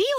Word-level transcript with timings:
be 0.00 0.09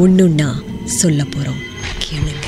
ஒண்ணுன்னா 0.00 0.46
சொல்ல 0.84 1.22
போறோம். 1.22 1.60
கேளுங்க. 2.04 2.46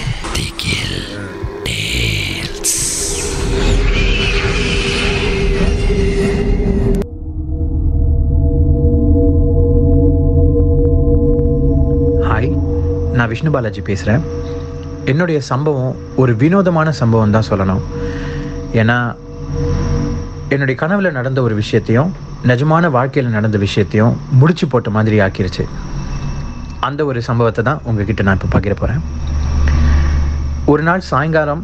ஹாய் 12.29 12.59
நான் 13.13 13.29
விஷ்ணு 13.29 13.51
பாலாஜி 13.51 13.81
பேசுகிறேன் 13.81 14.21
என்னுடைய 15.05 15.41
சம்பவம் 15.41 15.97
ஒரு 16.17 16.37
வினோதமான 16.37 16.93
சம்பவம் 16.93 17.31
தான் 17.31 17.49
சொல்லணும். 17.51 17.81
ஏன்னா 18.73 19.15
என்னுடைய 20.49 20.87
கனவுல 20.87 21.13
நடந்த 21.13 21.43
ஒரு 21.43 21.55
விஷயத்தையும் 21.55 22.13
நிஜமான 22.45 22.91
வாழ்க்கையில் 22.91 23.33
நடந்த 23.33 23.59
விஷயத்தையும் 23.59 24.21
முடிச்சு 24.31 24.67
போட்ட 24.67 24.91
மாதிரி 24.91 25.19
ஆக்கிருச்சு. 25.19 25.65
அந்த 26.89 27.01
ஒரு 27.11 27.21
சம்பவத்தை 27.29 27.63
தான் 27.69 27.81
உங்ககிட்ட 27.89 28.23
நான் 28.27 28.39
இப்போ 28.39 28.51
பகிர 28.57 28.75
போகிறேன் 28.81 29.03
ஒரு 30.73 30.83
நாள் 30.89 31.09
சாயங்காலம் 31.13 31.63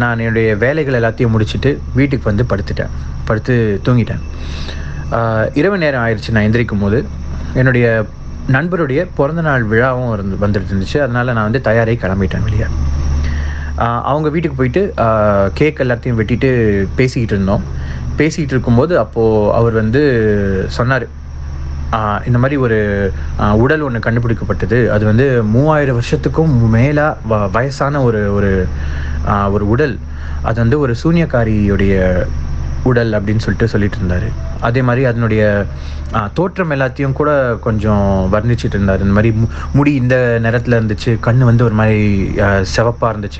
நான் 0.00 0.22
என்னுடைய 0.24 0.48
வேலைகள் 0.62 0.98
எல்லாத்தையும் 1.00 1.32
முடிச்சுட்டு 1.34 1.70
வீட்டுக்கு 1.98 2.28
வந்து 2.30 2.44
படுத்துட்டேன். 2.50 2.92
படுத்து 3.28 3.54
தூங்கிட்டேன். 3.86 4.22
இரவு 5.60 5.76
நேரம் 5.82 6.02
ஆயிடுச்சு 6.04 6.34
நான் 6.34 6.46
எந்திரிக்கும் 6.48 6.82
போது 6.84 6.98
என்னுடைய 7.60 7.86
நண்பருடைய 8.56 9.00
பிறந்தநாள் 9.18 9.64
விழாவும் 9.72 10.12
இருந்து 10.16 10.36
வந்துட்டு 10.44 10.70
இருந்துச்சு. 10.70 10.98
அதனால் 11.04 11.34
நான் 11.36 11.48
வந்து 11.48 11.62
தயாராகி 11.68 11.98
கிளம்பிட்டேன் 12.04 12.46
வெளியே. 12.48 12.68
அவங்க 14.10 14.28
வீட்டுக்கு 14.34 14.58
போயிட்டு 14.60 14.82
கேக் 15.58 15.82
எல்லாத்தையும் 15.84 16.18
வெட்டிட்டு 16.20 16.50
பேசிக்கிட்டு 16.98 17.34
இருந்தோம். 17.36 17.64
பேசிக்கிட்டு 18.20 18.54
இருக்கும்போது 18.56 18.94
அப்போது 19.02 19.50
அவர் 19.58 19.74
வந்து 19.82 20.02
சொன்னார் 20.78 21.06
இந்த 22.26 22.38
மாதிரி 22.38 22.56
ஒரு 22.58 22.78
உடல் 23.56 23.80
ஒன்று 23.80 24.00
கண்டுபிடிக்கப்பட்டது. 24.00 24.78
அது 24.88 25.04
வந்து 25.04 25.26
மூவாயிரம் 25.54 25.98
வருஷத்துக்கும் 26.00 26.54
மேலாக 26.70 27.18
வ 27.30 27.50
வயசான 27.50 28.02
ஒரு 28.02 28.22
ஒரு 28.34 28.52
ஒரு 29.52 29.64
உடல். 29.68 29.96
அது 30.42 30.58
வந்து 30.60 30.78
ஒரு 30.78 30.94
சூனியக்காரியுடைய 31.02 31.94
உடல் 32.82 33.12
அப்படின்னு 33.12 33.38
சொல்லிட்டு 33.38 33.68
சொல்லிட்டு 33.68 33.96
இருந்தாரு. 33.96 34.32
அதே 34.60 34.82
மாதிரி 34.82 35.04
அதனுடைய 35.04 35.64
தோற்றம் 36.34 36.70
எல்லாத்தையும் 36.70 37.12
கூட 37.12 37.58
கொஞ்சம் 37.60 38.28
வர்ணிச்சிட்டு 38.32 38.64
இருந்தார். 38.64 39.00
இந்த 39.00 39.12
மாதிரி 39.12 39.36
மு- 39.38 39.48
முடி 39.72 39.94
இந்த 39.94 40.38
நிறத்தில் 40.40 40.80
இருந்துச்சு 40.80 41.18
கண்ணு 41.22 41.38
வந்து 41.38 41.64
ஒரு 41.64 41.74
மாதிரி 41.74 42.32
சிவப்பாக 42.62 42.64
சிவப்பா 42.76 43.30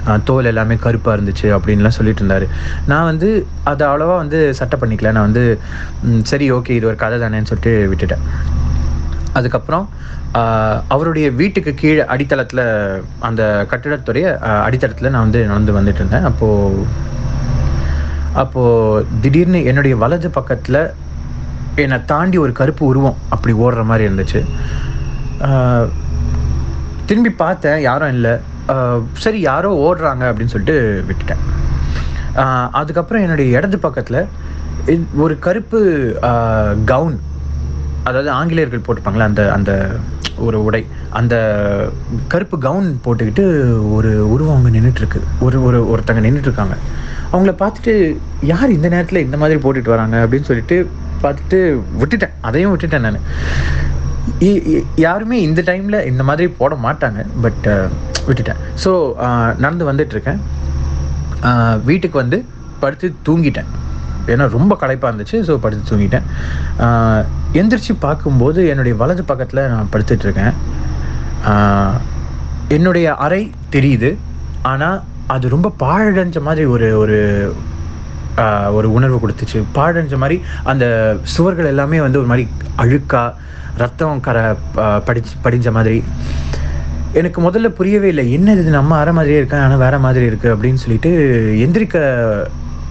இருந்துச்சு 0.00 0.22
தோல் 0.24 0.44
எல்லாமே 0.44 0.76
கருப்பா 0.76 1.14
இருந்துச்சு 1.14 1.42
அப்படின்லாம் 1.42 1.88
சொல்லிட்டு 1.88 2.24
இருந்தாரு. 2.24 2.48
நான் 2.86 3.04
வந்து 3.04 3.46
அதை 3.62 3.86
அவ்வளவா 3.86 4.16
வந்து 4.16 4.54
சட்டை 4.54 4.80
பண்ணிக்கல. 4.80 5.02
நான் 5.02 5.22
வந்து 5.22 5.60
சரி 6.22 6.52
ஓகே 6.52 6.70
இது 6.70 6.86
ஒரு 6.86 6.96
கதை 6.96 7.18
தானேன்னு 7.18 7.42
சொல்லிட்டு 7.42 7.94
விட்டுட்டேன். 7.94 8.18
அதுக்கப்புறம் 9.32 9.88
அவருடைய 10.88 11.30
வீட்டுக்கு 11.30 11.74
கீழே 11.74 12.00
அடித்தளத்தில் 12.00 13.02
அந்த 13.18 13.66
கட்டிடத்துடைய 13.70 14.38
அடித்தளத்தில் 14.38 15.10
நான் 15.10 15.30
வந்து 15.30 15.46
நடந்து 15.46 15.80
வந்துட்டு 15.80 15.94
இருந்தேன். 15.94 16.24
அப்போது 16.24 16.86
அப்போது 18.40 19.06
திடீர்னு 19.22 19.60
என்னுடைய 19.70 19.94
வலது 20.02 20.28
பக்கத்தில் 20.36 20.80
என்னை 21.82 21.98
தாண்டி 22.12 22.36
ஒரு 22.44 22.52
கருப்பு 22.60 22.82
உருவம் 22.90 23.18
அப்படி 23.34 23.52
ஓடுற 23.64 23.82
மாதிரி 23.90 24.06
இருந்துச்சு. 24.08 24.40
திரும்பி 27.08 27.32
பார்த்தேன் 27.42 27.80
யாரும் 27.88 28.12
இல்லை. 28.16 28.34
சரி 29.24 29.38
யாரோ 29.50 29.70
ஓடுறாங்க 29.86 30.24
அப்படின்னு 30.30 30.52
சொல்லிட்டு 30.54 30.76
விட்டுட்டேன். 31.08 31.42
அதுக்கப்புறம் 32.80 33.24
என்னுடைய 33.24 33.56
இடது 33.58 33.78
பக்கத்தில் 33.86 34.20
ஒரு 35.24 35.34
கருப்பு 35.46 35.80
கவுன் 36.92 37.16
அதாவது 38.08 38.30
ஆங்கிலேயர்கள் 38.38 38.86
போட்டுப்பாங்களே 38.86 39.28
அந்த 39.30 39.42
அந்த 39.56 39.72
ஒரு 40.46 40.58
உடை 40.66 40.80
அந்த 41.18 41.34
கருப்பு 42.32 42.56
கவுன் 42.66 42.88
போட்டுக்கிட்டு 43.04 43.44
ஒரு 43.96 44.10
உருவம் 44.34 44.56
அங்கே 44.58 44.72
நின்றுட்டுருக்கு 44.76 45.20
ஒரு 45.46 45.58
ஒரு 45.66 45.78
ஒருத்தங்க 45.92 46.22
நின்றுட்டுருக்காங்க 46.26 46.76
அவங்கள 47.32 47.52
பார்த்துட்டு 47.62 47.92
யார் 48.52 48.76
இந்த 48.76 48.88
நேரத்தில் 48.94 49.24
இந்த 49.26 49.36
மாதிரி 49.42 49.58
போட்டுட்டு 49.64 49.94
வராங்க? 49.94 50.16
அப்படின்னு 50.24 50.48
சொல்லிட்டு 50.50 50.76
பார்த்துட்டு 51.24 51.58
விட்டுட்டேன். 52.00 52.34
அதையும் 52.48 52.72
விட்டுட்டேன் 52.72 53.06
நான். 53.06 53.26
யாருமே 55.04 55.36
இந்த 55.48 55.60
டைமில் 55.68 56.06
இந்த 56.10 56.22
மாதிரி 56.28 56.46
போட 56.58 56.74
மாட்டாங்க. 56.86 57.20
பட் 57.44 57.66
விட்டுட்டேன். 58.26 58.60
ஸோ 58.82 58.90
நடந்து 59.64 59.84
வந்துட்டுருக்கேன். 59.90 60.40
வீட்டுக்கு 61.90 62.16
வந்து 62.22 62.38
படுத்து 62.82 63.08
தூங்கிட்டேன். 63.28 63.70
ஏன்னா 64.32 64.44
ரொம்ப 64.56 64.72
களைப்பாக 64.82 65.10
இருந்துச்சு. 65.10 65.38
ஸோ 65.48 65.52
படுத்து 65.64 65.90
தூங்கிட்டேன். 65.90 66.26
எந்திரிச்சு 67.60 67.94
பார்க்கும்போது 68.06 68.60
என்னுடைய 68.72 68.96
வலது 69.02 69.24
பக்கத்தில் 69.30 69.68
நான் 69.72 69.90
படுத்துட்ருக்கேன் 69.94 70.54
என்னுடைய 72.76 73.06
அறை 73.24 73.42
தெரியுது. 73.76 74.10
ஆனால் 74.72 74.98
அது 75.34 75.54
ரொம்ப 75.54 75.68
பாழடைஞ்ச 75.82 76.38
மாதிரி 76.46 76.64
ஒரு 76.74 76.88
ஒரு 77.02 77.18
ஒரு 78.76 78.88
உணர்வு 78.96 79.18
கொடுத்துச்சு. 79.22 79.58
பாழடைஞ்ச 79.76 80.16
மாதிரி 80.22 80.36
அந்த 80.70 80.84
சுவர்கள் 81.34 81.70
எல்லாமே 81.72 81.98
வந்து 82.06 82.20
ஒரு 82.22 82.28
மாதிரி 82.32 82.44
அழுக்கா 82.82 83.22
ரத்தம் 83.82 84.22
கரை 84.26 84.44
படிச்சு 85.06 85.34
படிஞ்ச 85.44 85.70
மாதிரி. 85.76 85.98
எனக்கு 87.20 87.38
முதல்ல 87.46 87.68
புரியவே 87.78 88.08
இல்லை 88.12 88.24
என்ன 88.36 88.52
இது 88.60 88.72
நம்ம 88.78 88.96
அரை 89.02 89.12
மாதிரியே 89.18 89.40
இருக்கேன் 89.40 89.64
ஆனால் 89.64 89.82
வேற 89.84 89.96
மாதிரி 90.04 90.24
இருக்கு 90.30 90.48
அப்படின்னு 90.54 90.82
சொல்லிட்டு 90.84 91.10
எந்திரிக்க 91.64 91.96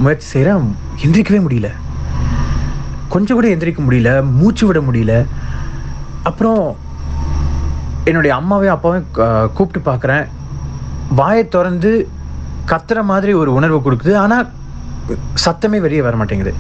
முயற்சி 0.04 0.28
செய்கிறேன் 0.34 0.70
எந்திரிக்கவே 1.06 1.40
முடியல. 1.48 1.70
கொஞ்சம் 3.14 3.38
கூட 3.38 3.48
எந்திரிக்க 3.56 3.82
முடியல 3.88 4.12
மூச்சு 4.40 4.66
விட 4.68 4.80
முடியல. 4.90 5.16
அப்புறம் 6.30 6.64
என்னுடைய 8.10 8.34
அம்மாவையும் 8.40 8.76
அப்பாவையும் 8.78 9.10
கூப்பிட்டு 9.58 9.82
பார்க்குறேன். 9.90 10.26
வாயை 11.20 11.44
திறந்து 11.56 11.92
கத்துற 12.72 13.00
மாதிரி 13.12 13.32
ஒரு 13.42 13.52
உணர்வு 13.60 13.80
கொடுக்குது. 13.86 14.14
ஆனால் 14.24 14.50
சத்தமே 15.46 15.80
வெளியே 15.86 16.02
வர 16.08 16.16
மாட்டேங்குது. 16.22 16.54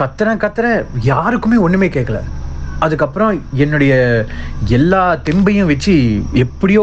கத்துறேன் 0.00 0.42
கத்துறேன் 0.44 0.80
யாருக்குமே 1.12 1.58
ஒன்றுமே 1.66 1.88
கேட்கல 1.96 2.18
அதுக்கப்புறம் 2.84 3.34
என்னுடைய 3.64 3.92
எல்லா 4.78 5.02
தெம்பையும் 5.28 5.70
வச்சு 5.72 5.94
எப்படியோ 6.44 6.82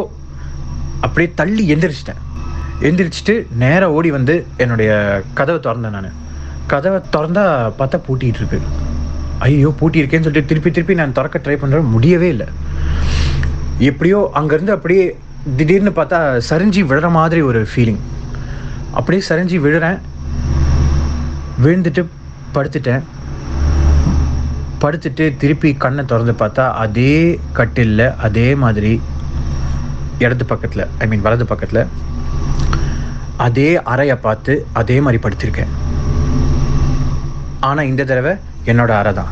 அப்படியே 1.06 1.30
தள்ளி 1.40 1.64
எந்திரிச்சிட்டேன். 1.74 2.22
எந்திரிச்சிட்டு 2.90 3.34
நேராக 3.64 3.96
ஓடி 3.98 4.10
வந்து 4.18 4.36
என்னுடைய 4.64 4.92
கதவை 5.40 5.60
திறந்தேன் 5.66 5.96
நான். 5.98 6.16
கதவை 6.72 7.00
திறந்தா 7.16 7.44
பார்த்தா 7.80 7.98
பூட்டிகிட்டு 8.08 8.42
இருக்கு. 8.42 8.60
ஐயோ 9.46 9.70
பூட்டியிருக்கேன்னு 9.80 10.28
சொல்லிட்டு 10.28 10.50
திருப்பி 10.52 10.72
திருப்பி 10.72 10.96
நான் 11.02 11.16
திறக்க 11.18 11.42
ட்ரை 11.46 11.58
பண்ணுறேன் 11.62 11.92
முடியவே 11.94 12.30
இல்லை. 12.36 12.48
எப்படியோ 13.90 14.20
அங்கேருந்து 14.40 14.76
அப்படியே 14.78 15.06
திடீர்னு 15.58 15.92
பார்த்தா 15.96 16.20
சரிஞ்சு 16.50 16.82
விழுற 16.90 17.08
மாதிரி 17.16 17.42
ஒரு 17.48 17.62
ஃபீலிங் 17.72 18.02
அப்படியே 18.98 19.22
சரிஞ்சு 19.30 19.58
விழுறேன். 19.66 19.98
விழுந்துட்டு 21.64 22.02
படுத்துட்டேன். 22.56 23.04
படுத்துட்டு 24.84 25.26
திருப்பி 25.42 25.70
கண்ணை 25.84 26.06
திறந்து 26.06 26.34
பார்த்தா 26.42 26.64
அதே 26.84 27.16
கட்டிலில் 27.58 28.06
அதே 28.28 28.48
மாதிரி 28.64 28.94
இடது 30.26 30.46
பக்கத்தில் 30.52 30.84
ஐ 31.04 31.08
மீன் 31.12 31.26
வலது 31.28 31.46
பக்கத்தில் 31.52 31.84
அதே 33.48 33.70
அறையை 33.94 34.18
பார்த்து 34.26 34.56
அதே 34.82 34.98
மாதிரி 35.08 35.22
படுத்திருக்கேன். 35.24 35.74
ஆனால் 37.70 37.90
இந்த 37.92 38.04
தடவை 38.04 38.34
என்னோட 38.72 38.92
அறை 39.02 39.14
தான். 39.14 39.32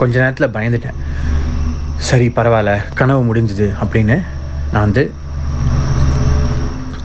கொஞ்ச 0.00 0.14
நேரத்தில் 0.22 0.54
பயந்துட்டேன். 0.56 1.00
சரி 2.04 2.26
பரவாயில்ல 2.28 2.72
கனவு 2.94 3.22
முடிஞ்சுது 3.24 3.68
அப்படின்னு 3.82 4.16
நான் 4.72 4.82
வந்து 4.82 5.04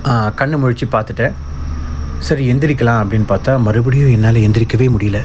ஆ, 0.08 0.34
கண்ணு 0.36 0.58
முழிச்சு 0.58 0.86
பார்த்துட்டேன். 0.92 1.34
சரி 2.20 2.44
எந்திரிக்கலாம் 2.52 3.02
அப்படின்னு 3.02 3.28
பார்த்தா 3.30 3.58
மறுபடியும் 3.58 4.12
என்னால் 4.12 4.46
எந்திரிக்கவே 4.46 4.88
முடியல. 4.90 5.20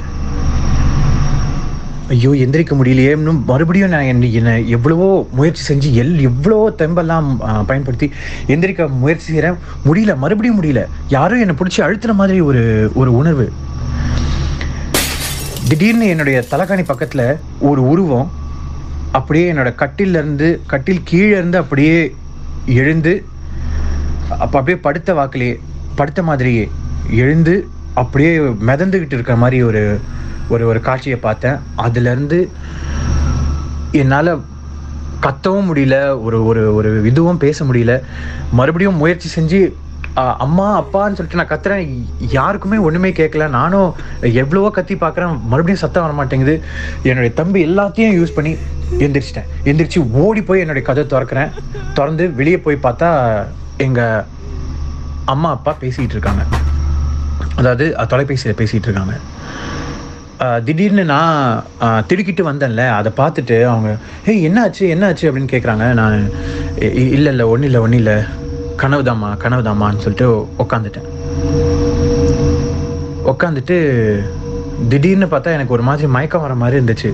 ஐயோ 2.09 2.31
எந்திரிக்க 2.35 2.73
முடியலையேன்னு 2.75 3.31
மறுபடியும் 3.45 3.89
நான் 3.89 4.03
என்ன 4.03 4.25
என்னை 4.31 4.69
எவ்வளவோ 4.69 5.07
முயற்சி 5.31 5.63
செஞ்சு 5.63 5.89
எல் 6.01 6.21
எவ்வளவோ 6.21 6.65
தெம்பெல்லாம் 6.79 7.29
பயன்படுத்தி 7.65 8.07
எந்திரிக்க 8.47 8.87
முயற்சி 8.99 9.25
செய்கிறேன் 9.25 9.57
முடியல 9.85 10.15
மறுபடியும் 10.15 10.59
முடியல. 10.59 10.83
யாரும் 11.07 11.39
என்னை 11.39 11.55
பிடிச்சி 11.55 11.81
அழுத்துன 11.81 12.15
மாதிரி 12.15 12.41
ஒரு 12.41 12.63
ஒரு 12.95 13.13
உணர்வு. 13.17 13.47
திடீர்னு 15.69 16.07
என்னுடைய 16.07 16.39
தலைகாணி 16.51 16.85
பக்கத்தில் 16.85 17.27
ஒரு 17.61 17.89
உருவம் 17.89 18.27
அப்படியே 19.19 19.45
என்னோட 19.53 19.69
கட்டிலேருந்து 19.81 20.47
கட்டில் 20.71 21.07
கீழே 21.09 21.33
இருந்து 21.37 21.57
அப்படியே 21.63 21.97
எழுந்து 22.81 23.13
அப்போ 24.43 24.55
அப்படியே 24.59 24.77
படுத்த 24.87 25.09
வாக்கிலேயே 25.19 25.55
படுத்த 25.99 26.21
மாதிரியே 26.29 26.65
எழுந்து 27.23 27.53
அப்படியே 28.01 28.31
மிதந்துக்கிட்டு 28.69 29.15
இருக்கிற 29.17 29.35
மாதிரி 29.43 29.57
ஒரு 29.69 29.83
ஒரு 30.53 30.63
ஒரு 30.71 30.79
காட்சியை 30.87 31.17
பார்த்தேன். 31.27 31.59
அதுலேருந்து 31.85 32.39
என்னால் 34.01 34.31
கத்தவும் 35.25 35.67
முடியல 35.69 35.97
ஒரு 36.25 36.37
ஒரு 36.49 36.63
ஒரு 36.77 36.89
இதுவும் 37.09 37.41
பேச 37.45 37.65
முடியல. 37.65 37.93
மறுபடியும் 38.59 39.01
முயற்சி 39.01 39.29
செஞ்சு 39.35 39.59
அம்மா 40.45 40.65
அப்பான்னு 40.81 41.17
சொல்லிட்டு 41.17 41.39
நான் 41.39 41.53
கத்துறேன். 41.53 41.87
யாருக்குமே 42.35 42.77
ஒன்றுமே 42.87 43.09
கேட்கல 43.19 43.47
நானும் 43.55 43.89
எவ்வளவோ 44.41 44.69
கத்தி 44.77 44.95
பார்க்குறேன். 44.95 45.33
மறுபடியும் 45.51 45.83
சத்தம் 45.83 46.05
வர 46.05 46.13
மாட்டேங்குது 46.19 46.55
என்னுடைய 47.09 47.31
தம்பி 47.39 47.61
எல்லாத்தையும் 47.69 48.17
யூஸ் 48.19 48.37
பண்ணி 48.37 48.53
எந்திரிச்சிட்டேன். 49.03 49.49
எந்திரிச்சு 49.69 49.99
ஓடி 50.23 50.41
போய் 50.43 50.63
என்னுடைய 50.63 50.87
கதை 50.87 51.03
திறக்கிறேன். 51.03 51.51
திறந்து 51.93 52.25
வெளியே 52.39 52.59
போய் 52.59 52.83
பார்த்தா 52.83 53.09
எங்கள் 53.77 54.23
அம்மா 55.33 55.49
அப்பா 55.49 55.75
பேசிகிட்டு 55.81 56.15
இருக்காங்க. 56.17 56.43
அதாவது 57.55 57.85
தொலைபேசியில் 58.09 58.57
பேசிகிட்டு 58.57 58.89
இருக்காங்க. 58.89 59.15
திடீர்னு 60.65 61.03
நான் 61.05 62.05
திடுக்கிட்டு 62.07 62.43
வந்தேன்ல. 62.51 62.83
அதை 62.99 63.11
பார்த்துட்டு 63.17 63.57
அவங்க 63.73 63.89
ஏய் 64.31 64.47
என்னாச்சு? 64.47 64.83
என்னாச்சு? 64.93 65.27
அப்படின்னு 65.27 65.53
கேட்குறாங்க 65.53 65.85
நான் 65.99 66.17
இல்லை 67.13 67.31
இல்லை 67.33 67.45
ஒன்றும் 67.53 67.69
இல்லை 67.69 67.81
ஒன்றும் 67.85 68.01
இல்லை. 68.03 68.17
கனவுதாம்மா 68.81 69.29
கனவுதாம்மான்னு 69.43 70.03
சொல்லிட்டு 70.05 70.27
உட்காந்துட்டேன் 70.63 71.07
உட்காந்துட்டு 73.31 73.77
திடீர்னு 74.89 75.27
பார்த்தா 75.31 75.55
எனக்கு 75.57 75.75
ஒரு 75.77 75.83
மாதிரி 75.89 76.07
மயக்கம் 76.15 76.41
வர 76.41 76.55
மாதிரி 76.61 76.75
இருந்துச்சு. 76.79 77.11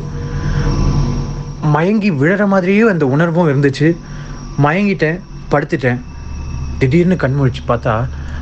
மயங்கி 1.75 2.11
விழற 2.11 2.47
மாதிரியே 2.47 2.83
அந்த 2.89 3.05
உணர்வும் 3.15 3.49
இருந்துச்சு. 3.51 3.87
மயங்கிட்டேன் 4.63 5.19
படுத்துட்டேன். 5.51 5.99
திடீர்னு 6.79 7.15
கண் 7.15 7.35
முழிச்சு 7.39 7.61
பார்த்தா 7.67 7.95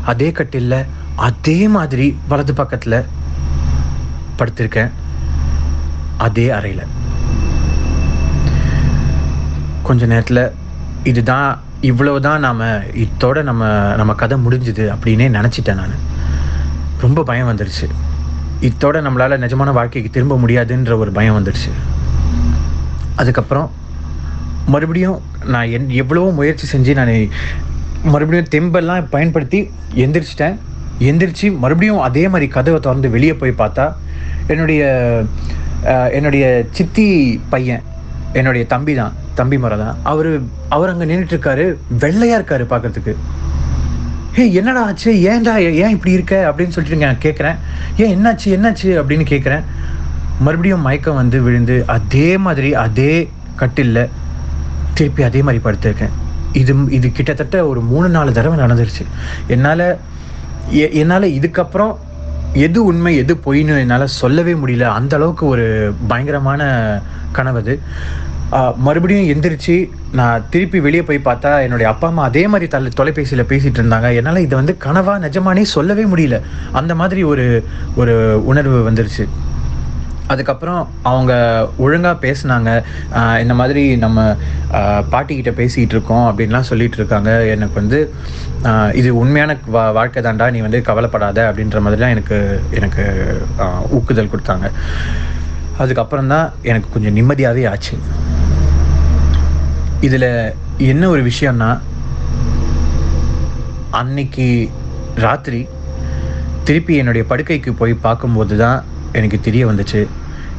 அதே 0.05 0.31
கட்டில் 0.31 0.79
அதே 1.27 1.59
மாதிரி 1.67 2.05
வலது 2.27 2.53
பக்கத்தில் 2.53 3.05
படுத்திருக்கேன். 4.37 4.91
அதே 6.17 6.45
அறையில். 6.49 6.85
கொஞ்ச 9.83 10.05
நேரத்தில் 10.05 10.43
இதுதான் 11.03 11.49
இவ்வளவுதான் 11.81 12.39
நாம் 12.39 12.61
இதோட 13.03 13.37
நம்ம 13.43 13.93
நம்ம 13.97 14.13
கதை 14.13 14.37
முடிஞ்சுது 14.45 14.85
அப்படின்னே 14.95 15.27
நினச்சிட்டேன் 15.37 15.79
நான். 15.81 15.95
ரொம்ப 17.01 17.23
பயம் 17.23 17.49
வந்துடுச்சு 17.49 17.85
இதோட 18.61 18.97
நம்மளால் 19.05 19.41
நிஜமான 19.43 19.71
வாழ்க்கைக்கு 19.73 20.11
திரும்ப 20.11 20.35
முடியாதுன்ற 20.37 20.97
ஒரு 20.97 21.11
பயம் 21.11 21.37
வந்துடுச்சு 21.37 21.71
அதுக்கப்புறம் 23.19 23.67
மறுபடியும் 24.73 25.19
நான் 25.53 25.71
என் 25.75 25.89
எவ்வளவோ 26.01 26.31
முயற்சி 26.39 26.65
செஞ்சு 26.73 26.93
நான் 26.99 27.13
மறுபடியும் 28.13 28.51
தெம்பெல்லாம் 28.55 29.07
பயன்படுத்தி 29.15 29.59
எந்திரிச்சிட்டேன். 30.03 30.57
எந்திரிச்சு 31.09 31.47
மறுபடியும் 31.63 32.01
அதே 32.07 32.23
மாதிரி 32.27 32.47
கதவை 32.55 32.79
திறந்து 32.79 33.09
வெளியே 33.15 33.33
போய் 33.41 33.59
பார்த்தா 33.61 33.85
என்னுடைய 34.53 34.81
என்னுடைய 36.17 36.45
சித்தி 36.77 37.07
பையன் 37.53 37.83
என்னுடைய 38.39 38.63
தம்பி 38.73 38.93
தான் 39.01 39.13
தம்பி 39.35 39.57
முறை 39.63 39.77
தான் 39.83 39.97
அவர் 40.11 40.29
அவர் 40.75 40.91
அங்கே 40.91 41.05
நின்றுட்டு 41.11 41.67
வெள்ளையாக 42.03 42.39
இருக்காரு 42.39 42.65
பார்க்கறதுக்கு. 42.71 43.13
ஹே 44.35 44.43
என்னடா 44.59 44.81
ஆச்சு? 44.87 45.11
ஏன்டா 45.31 45.53
ஏன் 45.83 45.93
இப்படி 45.95 46.11
இருக்க? 46.17 46.35
அப்படின்னு 46.49 46.75
சொல்லிட்டு 46.75 47.05
நான் 47.05 47.23
கேட்குறேன் 47.25 47.57
ஏன் 48.01 48.11
என்னாச்சு 48.15 48.47
என்னாச்சு? 48.55 48.89
அப்படின்னு 49.01 49.25
கேட்குறேன் 49.33 49.63
மறுபடியும் 50.45 50.85
மயக்கம் 50.87 51.19
வந்து 51.21 51.37
விழுந்து 51.45 51.75
அதே 51.95 52.27
மாதிரி 52.45 52.69
அதே 52.85 53.13
கட்டில்ல 53.61 53.99
திருப்பி 54.97 55.21
அதே 55.29 55.41
மாதிரி 55.45 55.61
படுத்திருக்கேன். 55.65 56.13
இது 56.61 56.73
இது 56.97 57.07
கிட்டத்தட்ட 57.17 57.57
ஒரு 57.71 57.81
மூணு 57.89 58.07
நாலு 58.15 58.31
தடவை 58.37 58.55
நடந்துருச்சு. 58.61 59.03
என்னால் 59.55 59.87
என்னால் 61.01 61.33
இதுக்கப்புறம் 61.39 61.93
எது 62.65 62.79
உண்மை 62.89 63.11
எது 63.21 63.33
பொய்ன்னு 63.45 63.73
என்னால் 63.83 64.13
சொல்லவே 64.21 64.53
முடியல. 64.61 64.85
அந்த 64.99 65.13
அளவுக்கு 65.17 65.45
ஒரு 65.53 65.65
பயங்கரமான 66.11 66.61
கனவு 67.37 67.59
அது. 67.63 67.75
மறுபடியும் 68.85 69.27
எந்திரிச்சு 69.31 69.75
நான் 70.19 70.45
திருப்பி 70.53 70.79
வெளியே 70.85 71.03
போய் 71.07 71.27
பார்த்தா 71.27 71.51
என்னுடைய 71.65 71.87
அப்பா 71.91 72.07
அம்மா 72.11 72.23
அதே 72.29 72.43
மாதிரி 72.51 72.67
தலை 72.75 72.91
தொலைபேசியில் 72.99 73.49
பேசிகிட்டு 73.51 73.79
இருந்தாங்க. 73.81 74.09
என்னால் 74.19 74.45
இதை 74.45 74.55
வந்து 74.61 74.75
கனவாக 74.85 75.17
நிஜமானே 75.25 75.65
சொல்லவே 75.75 76.05
முடியல. 76.13 76.39
அந்த 76.81 76.95
மாதிரி 77.01 77.23
ஒரு 77.33 77.45
ஒரு 78.01 78.15
உணர்வு 78.51 78.79
வந்துருச்சு. 78.89 79.25
அதுக்கப்புறம் 80.33 80.81
அவங்க 81.09 81.33
ஒழுங்காக 81.83 82.17
பேசினாங்க. 82.25 82.69
இந்த 83.43 83.53
மாதிரி 83.59 83.83
நம்ம 84.03 84.19
பாட்டிக்கிட்ட 85.13 85.51
பேசிகிட்டு 85.59 85.95
இருக்கோம் 85.95 86.25
அப்படின்லாம் 86.29 86.69
சொல்லிட்டு 86.71 86.97
இருக்காங்க. 86.99 87.31
எனக்கு 87.55 87.75
வந்து 87.81 87.99
இது 88.99 89.09
உண்மையான 89.21 89.51
வா 89.75 89.83
வாழ்க்கை 89.97 90.21
தாண்டா 90.27 90.47
நீ 90.55 90.59
வந்து 90.67 90.81
கவலைப்படாத 90.89 91.39
அப்படின்ற 91.49 91.79
மாதிரிலாம் 91.85 92.15
எனக்கு 92.15 92.37
எனக்கு 92.79 93.05
ஊக்குதல் 93.97 94.31
கொடுத்தாங்க. 94.33 94.67
அதுக்கப்புறம் 95.83 96.31
தான் 96.33 96.47
எனக்கு 96.71 96.93
கொஞ்சம் 96.95 97.17
நிம்மதியாகவே 97.19 97.63
ஆச்சு. 97.71 97.97
இதில் 100.07 100.31
என்ன 100.91 101.03
ஒரு 101.13 101.21
விஷயம்னா 101.31 101.71
அன்னைக்கு 103.99 104.47
ராத்திரி 105.25 105.61
திருப்பி 106.67 106.93
என்னுடைய 107.01 107.23
படுக்கைக்கு 107.29 107.71
போய் 107.79 107.93
பார்க்கும்போது 108.05 108.55
தான் 108.65 108.79
எனக்கு 109.13 109.39
தெரிய 109.39 109.67
வந்துச்சு. 109.67 110.07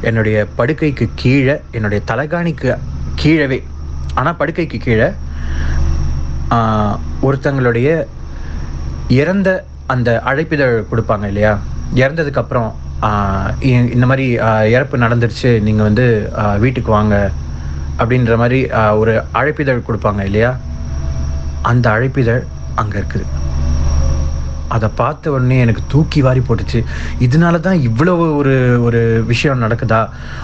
என்னுடைய 0.01 0.47
படுக்கைக்கு 0.57 1.09
கீழே 1.15 1.61
என்னுடைய 1.71 2.03
தலைகாணிக்கு 2.07 2.77
கீழவே 3.23 3.63
ஆனால் 4.13 4.37
படுக்கைக்கு 4.37 4.77
கீழே 4.77 5.07
ஒருத்தங்களுடைய 7.21 7.89
இறந்த 9.07 9.49
அந்த 9.87 10.21
அழைப்பிதழ் 10.25 10.83
கொடுப்பாங்க 10.91 11.25
இல்லையா? 11.25 11.59
இறந்ததுக்கப்புறம் 11.95 12.71
இ- 13.59 13.91
இந்த 13.93 14.05
மாதிரி 14.05 14.31
இறப்பு 14.71 14.97
நடந்துருச்சு 14.97 15.61
நீங்கள் 15.61 15.83
வந்து 15.83 16.05
வீட்டுக்கு 16.59 16.91
வாங்க 16.91 17.31
அப்படின்ற 17.99 18.37
மாதிரி 18.37 18.59
ஒரு 18.97 19.23
அழைப்பிதழ் 19.33 19.85
கொடுப்பாங்க 19.87 20.23
இல்லையா? 20.23 20.57
அந்த 21.61 21.89
அழைப்பிதழ் 21.89 22.43
அங்கே 22.75 22.99
இருக்குது. 22.99 23.25
அதை 24.75 24.87
பார்த்த 25.01 25.31
உடனே 25.35 25.57
எனக்கு 25.65 25.83
தூக்கி 25.93 26.19
வாரி 26.25 26.41
போட்டுச்சு. 26.47 26.79
இதனால 27.25 27.59
தான் 27.67 27.83
இவ்வளவு 27.89 28.25
ஒரு 28.41 28.55
ஒரு 28.87 29.01
விஷயம் 29.31 29.63
நடக்குதா 29.63 30.01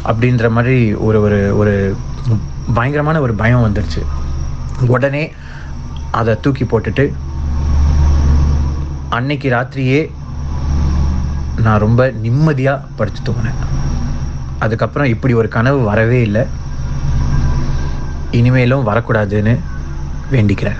அப்படின்ற 0.10 0.50
மாதிரி 0.58 0.80
ஒரு 1.08 1.20
ஒரு 1.26 1.40
ஒரு 1.62 1.74
பயங்கரமான 2.78 3.22
ஒரு 3.26 3.34
பயம் 3.42 3.66
வந்துருச்சு. 3.66 4.02
உடனே 4.96 5.24
அதை 6.20 6.34
தூக்கி 6.46 6.66
போட்டுட்டு 6.72 7.06
அன்னைக்கு 9.18 9.48
ராத்திரியே 9.56 10.02
நான் 11.66 11.84
ரொம்ப 11.86 12.02
நிம்மதியாக 12.26 12.86
படுத்து 12.98 13.22
தூங்கினேன். 13.28 13.62
அதுக்கப்புறம் 14.66 15.12
இப்படி 15.14 15.34
ஒரு 15.42 15.50
கனவு 15.56 15.80
வரவே 15.92 16.20
இல்லை. 16.28 16.44
இனிமேலும் 18.40 18.88
வரக்கூடாதுன்னு 18.90 19.56
வேண்டிக்கிறேன். 20.34 20.80